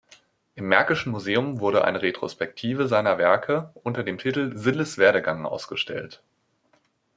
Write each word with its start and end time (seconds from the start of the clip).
Im 0.55 0.67
Märkischen 0.67 1.11
Museum 1.11 1.59
wurde 1.59 1.85
eine 1.85 2.01
Retrospektive 2.01 2.87
seiner 2.87 3.19
Werke 3.19 3.69
unter 3.83 4.01
dem 4.03 4.17
Titel 4.17 4.55
„Zilles 4.57 4.97
Werdegang“ 4.97 5.45
ausgestellt. 5.45 6.23